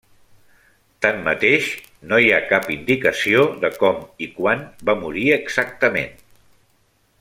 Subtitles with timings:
[1.05, 1.67] Tanmateix,
[2.13, 6.15] no hi ha cap indicació de com i quan va morir exactament.